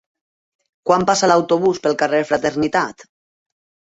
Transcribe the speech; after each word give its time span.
Quan 0.89 1.05
passa 1.09 1.27
l'autobús 1.31 1.81
pel 1.83 1.97
carrer 2.03 2.21
Fraternitat? 2.29 3.05